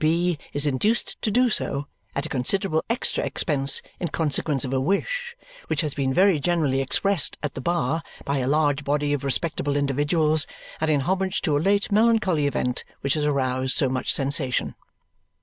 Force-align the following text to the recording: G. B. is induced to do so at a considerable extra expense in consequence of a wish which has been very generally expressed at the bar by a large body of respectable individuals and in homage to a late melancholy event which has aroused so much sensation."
G. 0.03 0.07
B. 0.07 0.45
is 0.51 0.65
induced 0.65 1.21
to 1.21 1.29
do 1.29 1.47
so 1.51 1.85
at 2.15 2.25
a 2.25 2.29
considerable 2.29 2.83
extra 2.89 3.23
expense 3.23 3.83
in 3.99 4.07
consequence 4.07 4.65
of 4.65 4.73
a 4.73 4.79
wish 4.81 5.35
which 5.67 5.81
has 5.81 5.93
been 5.93 6.11
very 6.11 6.39
generally 6.39 6.81
expressed 6.81 7.37
at 7.43 7.53
the 7.53 7.61
bar 7.61 8.01
by 8.25 8.39
a 8.39 8.47
large 8.47 8.83
body 8.83 9.13
of 9.13 9.23
respectable 9.23 9.75
individuals 9.77 10.47
and 10.79 10.89
in 10.89 11.01
homage 11.01 11.43
to 11.43 11.55
a 11.55 11.59
late 11.61 11.91
melancholy 11.91 12.47
event 12.47 12.83
which 13.01 13.13
has 13.13 13.25
aroused 13.25 13.75
so 13.77 13.89
much 13.89 14.11
sensation." 14.11 14.73